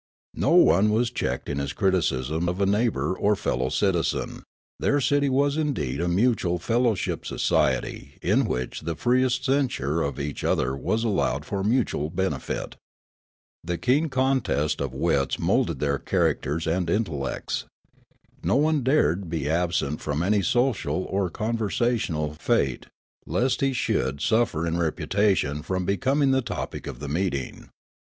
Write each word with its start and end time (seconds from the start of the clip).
No 0.33 0.55
one 0.55 0.89
was 0.89 1.11
checked 1.11 1.47
in 1.47 1.59
his 1.59 1.73
criticism 1.73 2.49
of 2.49 2.59
a 2.59 2.65
neigh 2.65 2.87
bour 2.89 3.15
or 3.15 3.35
fellow 3.35 3.69
citizen; 3.69 4.41
their 4.79 4.99
city 4.99 5.29
was 5.29 5.57
indeed 5.57 6.01
a 6.01 6.07
mutual 6.07 6.57
fellowship 6.57 7.23
society 7.23 8.17
in 8.23 8.45
which 8.45 8.81
the 8.81 8.95
freest 8.95 9.45
censure 9.45 10.01
of 10.01 10.19
each 10.19 10.43
other 10.43 10.75
was 10.75 11.03
allowed 11.03 11.45
for 11.45 11.63
mutual 11.63 12.09
benefit. 12.09 12.77
The 13.63 13.77
keen 13.77 14.09
con 14.09 14.41
test 14.41 14.81
of 14.81 14.91
wits 14.91 15.37
moulded 15.37 15.77
their 15.77 15.99
characters. 15.99 16.65
and 16.65 16.89
intellects. 16.89 17.65
No 18.41 18.55
one 18.55 18.81
dared 18.81 19.29
be 19.29 19.47
absent 19.47 20.01
from 20.01 20.23
any 20.23 20.41
social 20.41 21.03
or 21.11 21.29
conver 21.29 21.69
sational 21.69 22.35
fete, 22.39 22.87
lest 23.27 23.61
he 23.61 23.71
should 23.71 24.19
suffer 24.19 24.65
in 24.65 24.77
reputation 24.79 25.61
from 25.61 25.85
becoming 25.85 26.31
the 26.31 26.41
topic 26.41 26.87
of 26.87 26.97
the 27.01 27.07
meeting. 27.07 27.69